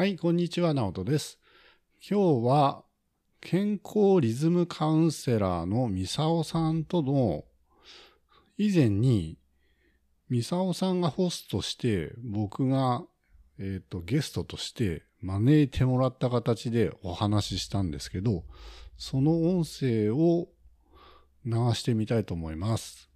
[0.00, 1.38] はい、こんにちは、直人です。
[2.00, 2.84] 今日は
[3.42, 7.44] 健康リズムカウンセラーのミサオさんとの
[8.56, 9.36] 以前に
[10.30, 13.02] ミサオさんがホストして僕が、
[13.58, 18.44] えっとゲストとして招いてもらった形でお話ししたんですけど、
[18.96, 20.48] その音声を
[21.44, 23.10] 流してみたいと思います。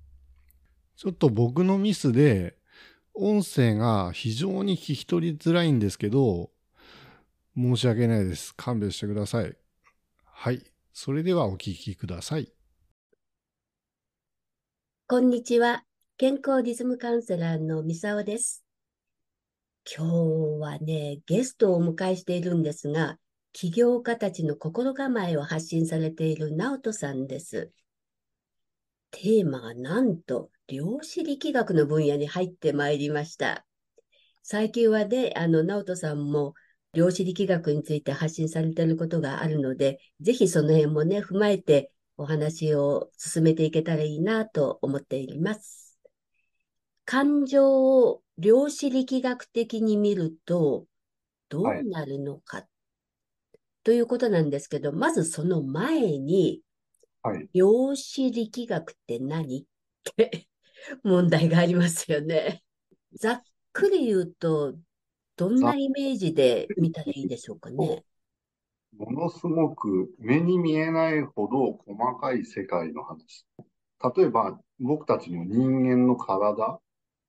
[0.98, 2.58] ちょっと僕のミスで
[3.14, 6.50] 音声が非常に聞き取りづらいんですけど、
[7.56, 8.52] 申し訳ないです。
[8.56, 9.56] 勘弁してください。
[10.24, 10.62] はい。
[10.92, 12.52] それではお聞きください。
[15.06, 15.84] こんにちは。
[16.16, 18.64] 健康リズムカウンセラーのミサオです。
[19.86, 23.18] 今日はね、ゲストをお迎えしているんですが、
[23.52, 27.70] 起業家たちの心構えを発信されているナオトさんです。
[29.12, 33.64] テーマがなんと量子力学の分野に入ってまいりました。
[34.42, 36.54] 最近はね、あの、ナオトさんも
[36.94, 45.98] 量子力学について発信されていることがあるので、ぜひその辺もね、踏まえてお話を進めていけたらいいなと思っています。
[47.04, 50.86] 感情を量子力学的に見ると
[51.48, 52.64] どうなるのか、
[53.82, 56.62] ということなんですけど、まずその前に、
[57.22, 57.48] はい。
[57.54, 59.62] 量子力学って何？
[59.62, 59.64] っ
[60.16, 60.46] て
[61.04, 62.62] 問題がありますよね。
[63.14, 64.74] ざっくり言うと、
[65.36, 68.04] どんなイメージで見たらいいでしょうかね？
[68.96, 73.44] ものすごく目に見えないほど細かい世界の話。
[74.16, 76.80] 例えば、僕たちの人間の体、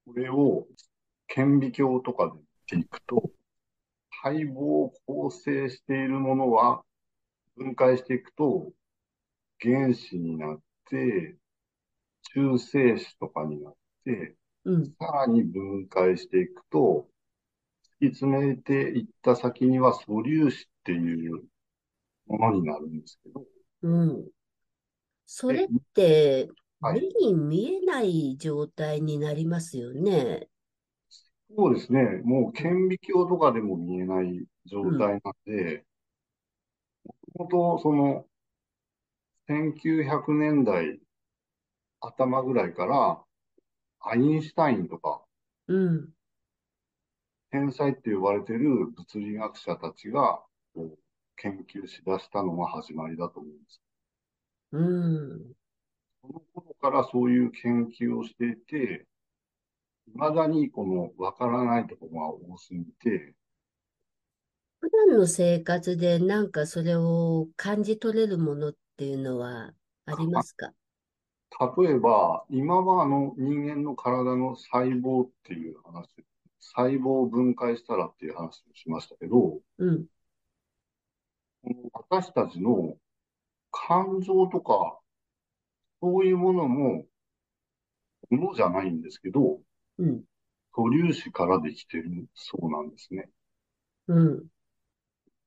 [0.06, 0.68] これを
[1.28, 2.34] 顕微鏡とかで
[2.78, 3.32] 見ていくと、
[4.24, 6.84] 細胞を構成しているものは
[7.56, 8.72] 分解していくと
[9.60, 11.38] 原子になって、
[12.34, 17.15] 中性子とかになって、うん、さらに分解していくと、突
[18.00, 21.44] き詰めていった先には素粒子っていう
[22.28, 23.44] ものになるんですけど、
[23.84, 24.28] うん。
[25.26, 26.50] それって、
[26.80, 27.02] はい。
[27.02, 30.48] 目に見えない状態になりますよね。
[31.56, 35.86] そうですね、もう顕微鏡とかでも見えない状態なんで、
[37.36, 38.26] もともとその
[39.48, 41.00] 1900年代
[42.00, 43.24] 頭ぐらいから、
[44.00, 45.24] アインシュタインとか
[45.68, 46.10] うん、
[47.52, 50.42] 天才って呼ばれてる物理学者たちが
[51.38, 53.82] 研究しだしたのが始まりだと思うんです。
[54.72, 55.54] うん、
[56.22, 59.06] その頃からそういう研究をしていて、
[60.14, 63.34] 未だにこのわからないところが多すぎて、
[64.82, 69.72] 普段の生活でなんかそれを感じ取れるものっていうのは
[70.06, 70.72] ありますか？
[71.78, 76.10] 例えば、今はあの人間の体の細胞っていう話、
[76.74, 80.06] 細胞を分解したらっていう話をしましたけど、うん、
[81.94, 82.96] 私たちの
[83.72, 85.00] 感情とか、
[86.02, 87.06] そういうものも、
[88.32, 89.60] ものじゃないんですけど、
[90.00, 90.24] うん、
[90.74, 93.30] 素粒子からできてるそうなんですね。
[94.08, 94.46] うん。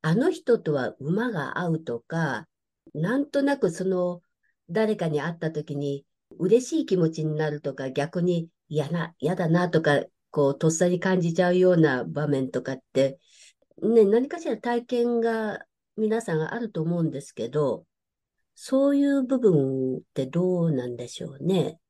[0.03, 2.47] あの人とは馬が合うとか、
[2.95, 4.23] なんとなくその
[4.71, 6.05] 誰かに会った時に
[6.39, 10.05] 嬉しい気持ちになるとか、逆に嫌な、嫌だなとか、
[10.39, 13.19] こう、とっさに感じちゃうような場面とかって、
[13.83, 15.65] ね、何かしら体験が
[15.97, 17.87] 皆さんあると思うんですけど、
[18.55, 21.81] そういう部分ってどうなんでしょうね？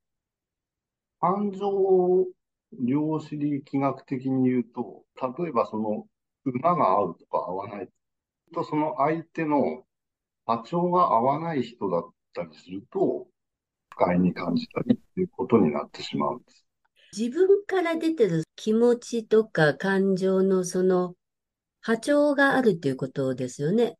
[1.20, 2.26] 感情を
[2.72, 5.04] 量子力学的に言うと、
[5.38, 6.06] 例えばその
[6.46, 7.88] 馬が合うとか合わない
[8.54, 9.84] と、その相手の
[10.46, 13.26] 波長が合わない人だったりすると、
[13.90, 16.64] 不快に感じたりっていうことになってしまうんです。
[17.16, 21.14] 自分から出てる気持ちとか感情のその
[21.80, 23.96] 波長があるっていうことですよね。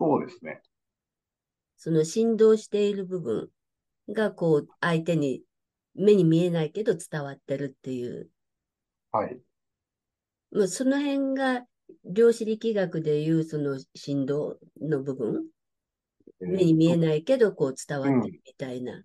[0.00, 0.60] そうですね。
[1.76, 3.48] その振動している部分
[4.08, 5.42] がこう相手に
[5.94, 8.28] 目に見えないけど伝わってるっていう。
[9.12, 9.38] はい。
[10.50, 11.66] まあ、その辺が
[12.04, 15.46] 量子力学でいうその振動の部分。
[16.40, 19.02] 目に見えないけどこう伝わってるみたいな。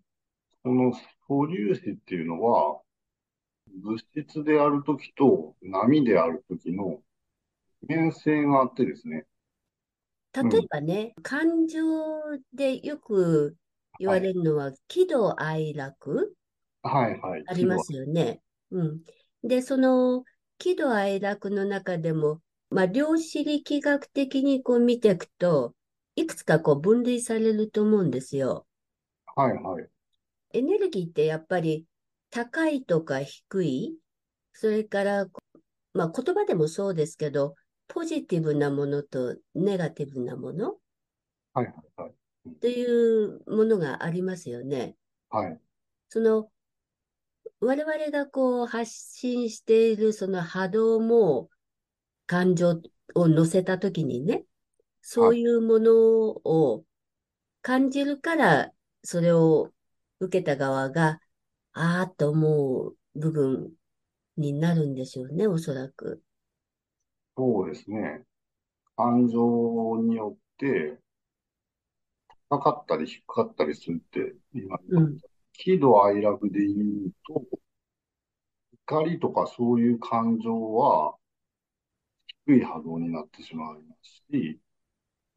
[0.64, 2.80] この素粒子っていうのは、
[3.74, 7.02] 物質であるときと波であるときの
[7.84, 9.26] 二面性があってですね。
[10.34, 11.82] 例えばね、感情
[12.54, 13.56] でよく
[14.00, 16.36] 言われるのは喜怒哀楽
[16.82, 17.46] はいはい。
[17.46, 18.42] ありますよね。
[18.72, 19.04] うん。
[19.44, 20.24] で、その
[20.58, 25.76] 喜怒哀楽の中でも、まあ、量子力学的にこう見ていくと、
[26.16, 28.66] いくつかこう分類されると思うんですよ。
[29.36, 29.90] はいはい。
[30.54, 31.86] エネルギーってやっぱり
[32.34, 33.96] 高いとか低い、
[34.54, 35.28] それから、
[35.94, 37.54] まあ、言葉でもそうですけど、
[37.88, 40.78] ポジティブなものとネガティブなもの？
[41.54, 42.12] はいはいはい。
[42.50, 44.96] っていうものがありますよね。
[45.30, 45.60] はい。
[46.10, 46.50] その、
[47.60, 51.50] 我々がこう発信しているその波動も
[52.26, 52.82] 感情
[53.14, 54.44] を乗せたときにね、
[55.04, 56.84] そういうものを
[57.62, 58.72] 感じるから、
[59.04, 59.72] それを
[60.20, 61.20] 受けた側が、
[61.74, 63.72] ああと思う部分
[64.38, 66.22] になるんでしょうね、おそらく。
[67.36, 68.24] そうですね。
[68.96, 71.00] 感情によって、
[72.50, 75.02] 高かったり低かったりするって言いますか。
[75.02, 75.18] うん。
[75.54, 76.76] 喜怒哀楽で言
[77.08, 77.44] うと、
[78.88, 81.16] 怒りとかそういう感情は
[82.46, 84.60] 低い波動になってしまいますし、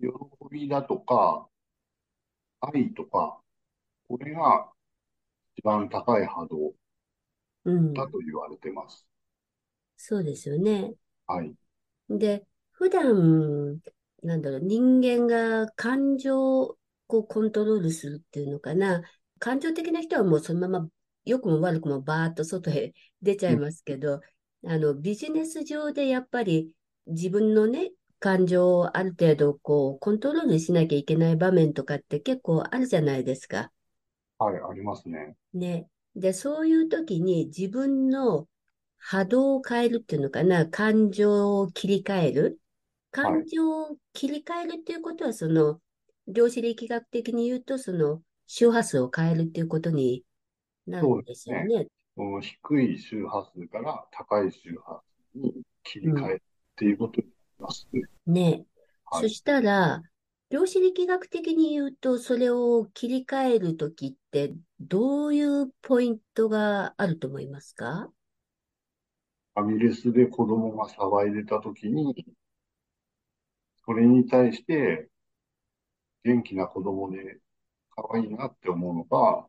[0.01, 0.09] 喜
[0.51, 1.49] びだとか、
[2.61, 3.41] 愛とか、
[4.09, 4.71] これが
[5.57, 6.73] 一番高い波動
[7.65, 7.95] うん。
[7.95, 9.09] だと言われてます。
[9.99, 10.95] そうですよね。
[11.27, 11.57] はい。
[12.09, 13.81] で、普段、
[14.23, 19.03] なんだろう、人間が感情をこうコントロールするっていうのかな。
[19.39, 20.89] 感情的な人はもうそのまま
[21.25, 24.21] 良くも悪くもバーッと外へ出ちゃいますけど、
[24.67, 26.73] あの、ビジネス上でやっぱり
[27.07, 33.71] 自分のね、感情をある程度こうコントロールしなきゃいけない場面とかって結構あるじゃないですか。
[34.39, 35.37] はい、ありますね。
[35.55, 35.89] ね。
[36.15, 38.49] で、そういう時に自分の
[38.99, 42.61] 波動を変えるっていうのかな、感情を切り替える？
[43.11, 45.81] 感情を切り替えるっていうことは、その、
[46.29, 50.23] 量子力学的に言うと、その、周波数を変えるっていうことに
[50.87, 51.87] なるんですよね。
[52.15, 55.03] この低い周波数から高い周波
[55.33, 58.03] 数に切り替えるっていうことになりますね。
[58.27, 58.67] ね。
[59.07, 59.23] はい。
[59.23, 60.03] そしたら、
[60.51, 68.11] 量子力学的に言うと、それを切り替えるときって、どういうポイントがあると思いますか？
[69.55, 72.27] ファミレスで子供が騒いでたときに、
[73.87, 75.09] それに対して
[76.25, 77.41] 元気な子供で
[77.95, 79.49] 可愛いなって思うのか、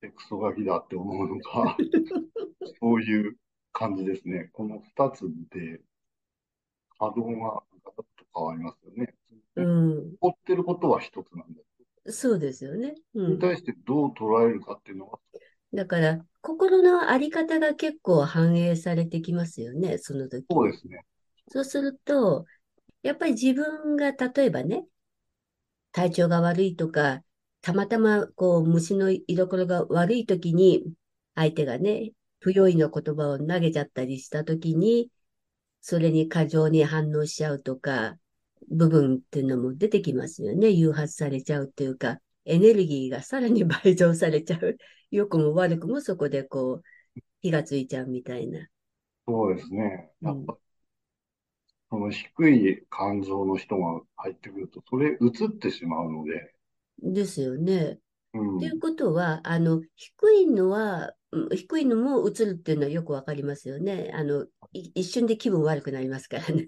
[0.00, 1.76] でクソガキだって思うのか、
[2.80, 3.36] そういう
[3.72, 4.50] 感じですね。
[4.52, 5.82] この二つで
[6.98, 9.14] 波動がガラッと変わりますよね。
[9.56, 10.10] うん。
[10.12, 12.12] 起こってることは一つなんだ。
[12.12, 12.94] そうですよね。
[13.14, 13.38] うんに。
[13.38, 15.18] 対してどう捉えるかっていうのは、
[15.72, 20.44] だから、心のあり方が結構反映されてきますよね、その時。
[20.50, 21.04] そうですね。
[21.48, 22.44] そうすると、
[23.02, 24.84] やっぱり自分が例えばね、
[25.92, 27.22] 体調が悪いとか、
[27.62, 30.84] たまたまこう虫の居所が悪い時に、
[31.34, 35.10] 相手がね、不用意の言葉を投げちゃったりした時に、
[35.80, 38.16] それに過剰に反応しちゃうとか、
[38.70, 40.70] 部分っていうのも出てきますよね。
[40.70, 44.76] 誘発されちゃうっていうか、エネルギーがさらに倍増されちゃう。
[45.10, 46.82] 良くも悪くもそこでこう、
[47.42, 48.68] 火がついちゃうみたいな。
[49.26, 50.10] そうですね。
[50.22, 50.58] うんやっぱ、
[51.90, 56.54] その低い感情の人が入ってくると、それ映ってしまうので、
[57.02, 57.98] ですよね。
[58.34, 64.10] うんということは、あの、低いのは、うん低いのも映るっていうのはよくわかりますよね。
[64.14, 66.66] あの、い一瞬で気分悪くなりますからね。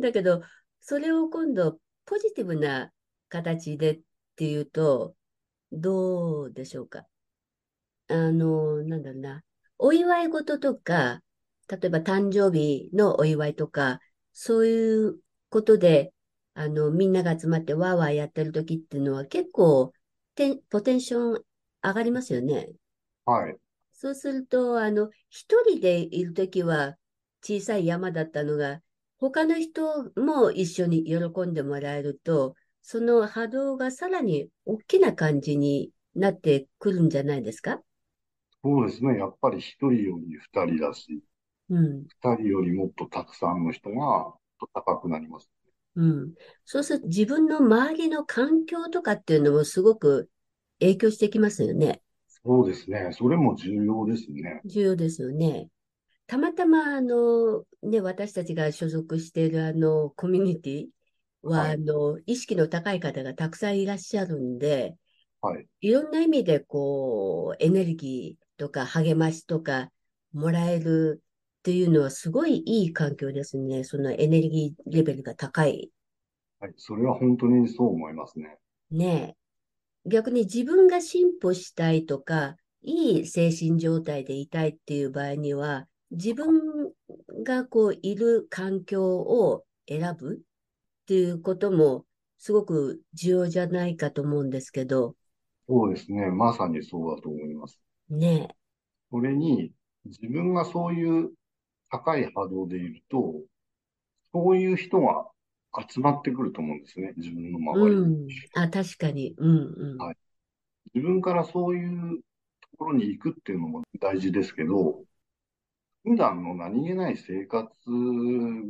[0.00, 0.42] だけど、
[0.80, 2.90] それを今度、ポジティブな
[3.28, 4.00] 形でっ
[4.36, 5.14] ていうと、
[5.72, 7.04] どうでしょうか？
[8.08, 9.42] あの、なんだろうな。
[9.78, 11.20] お祝い事とか、
[11.68, 14.00] 例えば誕生日のお祝いとか、
[14.32, 15.18] そういう
[15.50, 16.12] ことで、
[16.54, 19.92] あの、みんなが集まってワーワーやってる時っていうのは結構
[20.70, 21.42] ポテンション
[21.82, 22.70] 上がりますよね。
[23.26, 23.56] はい。
[23.92, 26.96] そうすると、あの、一人でいるときは
[27.42, 28.80] 小さい山だったのが、
[29.18, 37.80] 他の人も一緒に喜んでもらえると、その波動がさらに大きな感じになってくるんじゃないですか？
[38.62, 39.18] そうですね。
[39.18, 41.22] やっぱり一人より二人だし、
[41.68, 42.06] うん。
[42.22, 44.34] 二人よりもっとたくさんの人が
[44.74, 45.48] 高くなります。
[45.96, 46.32] うん。
[46.64, 50.28] そうすると自分の周りの環境とかっていうのもすごく
[50.80, 52.02] 影響してきますよね。
[52.44, 53.10] そうですね。
[53.12, 54.60] それも重要ですね。
[54.64, 55.68] 重要ですよね。
[56.28, 60.86] たまたま、あの、ね、私たちが所属しているあの、コミュニティ
[61.40, 64.94] は、はいあの、意識の高い方がたくさんいらっしゃるんで、
[65.40, 65.66] はい。
[65.80, 69.90] いろんな意味で、こう、エネルギーとか励ましとか
[70.32, 71.22] もらえる
[71.60, 73.82] っていうのはすごいいい環境ですね。
[73.82, 75.90] そのエネルギーレベルが高い。
[76.60, 76.74] はい。
[76.76, 78.58] それは本当にそう思いますね。
[78.90, 79.34] ね
[80.06, 80.10] え。
[80.10, 86.92] 逆に自分が進歩したいとか、いい精神状態でいたいっていう場合には、自分
[87.44, 90.38] がこういる環境を選ぶっ
[91.06, 92.04] ていうことも
[92.38, 95.16] すごく重要じゃないかと思うんですけど、
[95.68, 96.30] そうですね。
[96.30, 97.80] まさにそうだと思います。
[98.08, 98.48] ね
[99.10, 99.72] それに、
[100.06, 101.30] 自分がそういう
[101.90, 103.34] 高い波動でいると、
[104.32, 105.26] そういう人が
[105.88, 108.02] 集まってくると思うんですね、自分の周りに。
[108.02, 108.28] うん。
[108.54, 109.34] あ、確かに。
[109.36, 109.98] うんうん。
[109.98, 110.16] はい
[110.94, 115.04] 自分からそういうところに行くっていうのも大事ですけど、
[116.08, 117.68] 普段の何気ない生活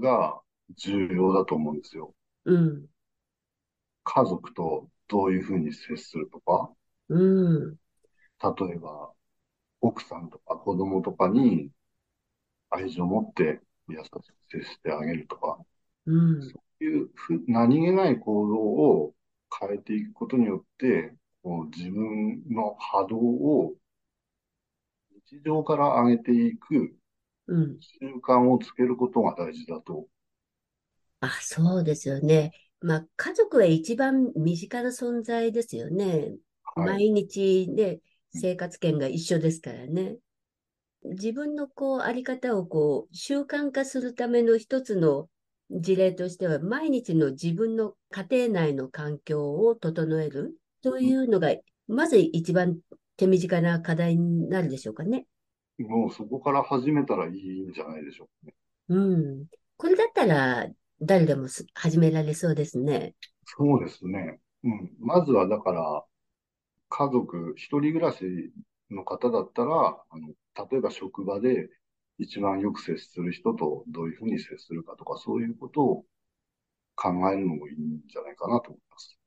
[0.02, 0.40] が
[0.76, 2.12] 重要だと思うんですよ。
[2.44, 2.88] うん。
[4.02, 6.72] 家族とどういうふうに接するとか、
[7.08, 7.78] うん。
[8.42, 9.12] 例えば
[9.80, 11.70] 奥さんとか子供とかに
[12.70, 15.58] 愛情を持って優しく接してあげるとか、
[16.06, 16.42] うん。
[16.42, 19.14] そういうふ何気ない行動を
[19.60, 21.14] 変えていくことによって、
[21.44, 23.74] こう自分の波動を
[25.30, 26.97] 日常から上げていく
[27.48, 27.78] うん。
[28.00, 30.06] 習慣をつけることが大事だと。
[31.20, 32.52] あ、そうですよね。
[32.80, 36.36] まあ、家族は一番身近な存在ですよね。
[36.64, 36.94] はい。
[36.94, 38.00] 毎日ね、
[38.30, 40.16] 生活圏が一緒ですからね。
[41.04, 45.28] 自分のこう、あり方をこう、習慣化するための一つの
[45.70, 51.54] 事例としては、毎日の自分の家庭内の環境を整えるというのが、
[51.88, 52.78] まず一番
[53.16, 55.26] 手短な課題になるでしょうかね。
[55.78, 58.54] もうそこから始めたらいいんじゃないでしょうかね。
[58.88, 59.46] うん。
[59.76, 60.68] これだったら、
[61.00, 63.14] 誰でもす始められそうですね。
[63.44, 64.40] そうですね。
[64.64, 64.90] うん。
[64.98, 66.04] まずはだから、
[66.88, 68.52] 家族、一人暮らし
[68.90, 70.28] の方だったら、あの、
[70.70, 71.68] 例えば職場で
[72.18, 76.04] 一番よく接する人とどういうふうに接するかとか、そういうことを
[76.96, 79.18] 考えるのもいいんじゃないかなと思います。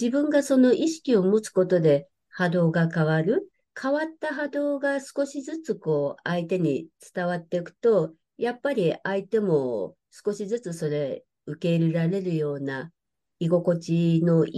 [0.00, 3.47] 自分がその意識を持つことで波動が変わる。
[3.80, 12.92] 変わった波動が少しずつこう相手に伝わっていくと、やっぱり相手も少しずつそれ受け入れられるような
[13.38, 14.50] 居心地のい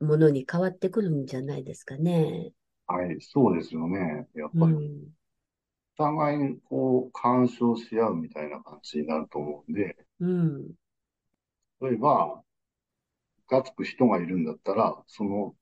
[0.00, 2.52] いものに変わってくるんじゃないですかね。
[2.86, 4.28] はい、そうですよね。
[4.34, 5.08] やっうぱり、ん。
[5.98, 10.74] お互いにこう、干渉し合うみたいな感じになると思うんで、うん。
[11.80, 12.42] 例えば、ム
[13.48, 15.56] カつく人がいるんだったら、その、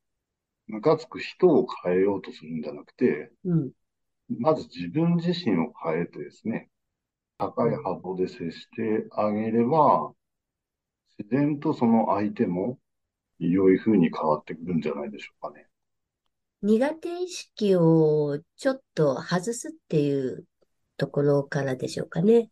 [0.67, 3.71] ムカつく人を変えようとするんじゃなくて、うん。
[4.39, 6.69] まず自分自身を変えてですね、
[7.39, 10.13] 高い波動で接してあげれば、
[11.19, 12.79] 自然とその相手も
[13.39, 15.67] 良い風に変わってくるんじゃないでしょうかね。
[16.63, 20.47] 苦手意識をちょっと外すっていう
[20.97, 22.51] ところからでしょうかね。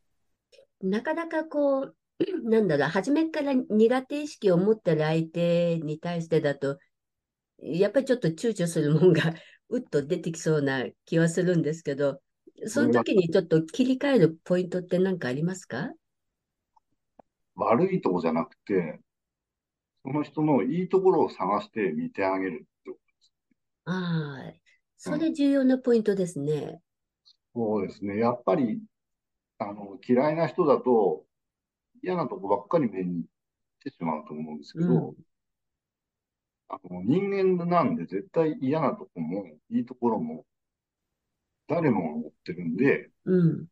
[0.83, 1.97] なかなかこう、
[2.49, 6.79] なんだろう、初めから苦手意識を持ってる相手に対してだと、
[7.59, 9.23] やっぱりちょっと躊躇するもんが、
[9.71, 12.21] うっと出てきそうな気はするんですけど、
[12.67, 15.91] その時にちょっと切り替えるポイントって何かありますか？
[17.57, 19.01] 悪いとこじゃなくて、
[20.05, 23.33] その人のいいところを探して見てあげるってことです。
[23.87, 24.55] ああ、
[24.99, 26.83] それ重要なポイントですね。
[27.55, 28.19] そうですね。
[28.19, 28.83] やっぱり、
[29.59, 31.27] あの、嫌いな人だと
[32.03, 33.29] 嫌なとこばっかり目に行っ
[33.85, 35.15] てしまうと思うんですけど、うん
[36.69, 40.45] あの、人間なんで絶対嫌なとこもいいところも
[41.67, 43.67] 誰もが持ってるんで、うん。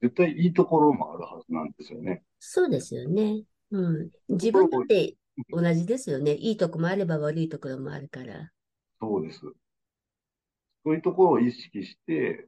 [0.00, 2.22] 絶対いいところもあるはずなんですよね。
[2.38, 3.42] そうですよね。
[3.70, 4.10] うん。
[4.28, 5.16] 自分だって
[5.50, 6.34] 同じですよね。
[6.34, 8.52] いいとこもあれば悪いところもあるから。
[9.00, 9.40] そうです。
[9.40, 12.46] そういうところを意識して、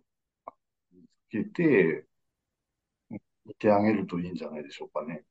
[0.92, 2.06] 見つけて、
[3.46, 5.24] 見てあげるといいんじゃないでしょうかね。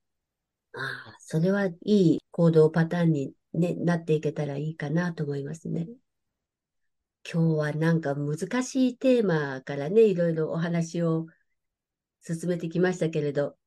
[0.74, 5.88] ああ、それはいい行動パターンに、ね、なっていけたらいいかなと思いますね。
[7.30, 11.26] 今日はなんか難しいテーマからね、いろいろお話を
[12.22, 13.58] 進めてきましたけれど、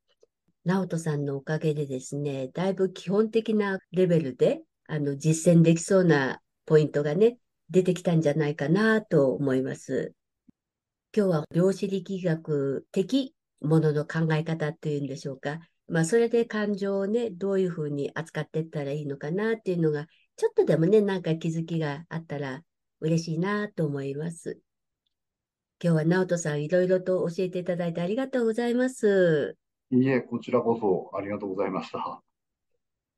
[0.64, 7.38] 直人さんのおかげでですね、だいぶ基本的なレベルで、あの、実践できそうなポイントがね、
[7.70, 10.14] 出てきたんじゃないかなと思います。
[11.16, 15.60] 今日は量子力学的ものの考え方っていうんでしょうか。
[15.88, 22.62] まあ、それで感情をね、どういうふうに扱っていったらいいのかなっていうのが、ちょっとでもね、なんか気づきがあったら
[23.00, 24.60] 嬉しいなと思います。
[25.82, 29.56] 今日は直人さんいろいろと教えていただいてありがとうございます。
[29.90, 32.22] いいえ、こちらこそありがとうございました。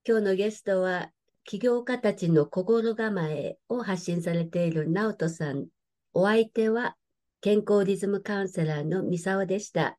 [0.07, 1.11] 今日のゲストは、
[1.45, 5.67] 起業家たちの心構えを発信されている直人さん。
[6.13, 6.97] お相手は、
[7.41, 9.99] 健康リズムカウンセラーのミサオでした。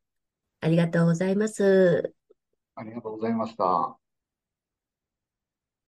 [0.60, 2.14] ありがとうございます。
[2.74, 3.98] ありがとうございました。